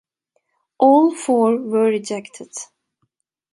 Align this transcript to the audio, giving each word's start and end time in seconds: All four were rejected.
All 0.79 1.13
four 1.13 1.57
were 1.59 1.83
rejected. 1.91 2.49